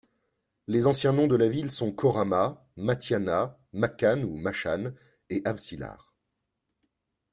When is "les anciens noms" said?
0.65-1.27